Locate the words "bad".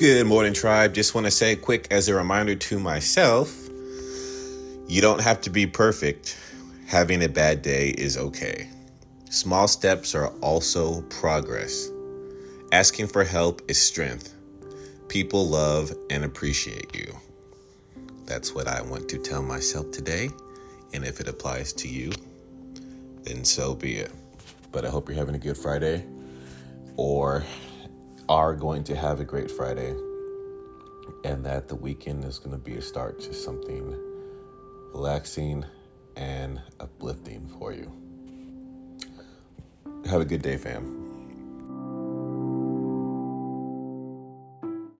7.28-7.60